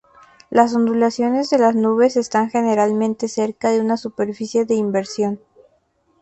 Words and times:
Las 0.49 0.73
ondulaciones 0.73 1.51
de 1.51 1.59
las 1.59 1.75
nubes 1.75 2.17
están 2.17 2.49
generalmente 2.49 3.27
cerca 3.27 3.69
de 3.69 3.79
una 3.81 3.97
superficie 3.97 4.65
de 4.65 4.73
inversión. 4.73 5.39